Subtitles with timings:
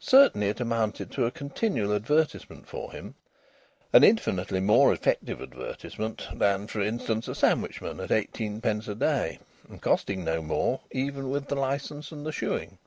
[0.00, 3.14] Certainly it amounted to a continual advertisement for him;
[3.92, 9.38] an infinitely more effective advertisement than, for instance, a sandwichman at eighteen pence a day,
[9.68, 12.78] and costing no more, even with the licence and the shoeing.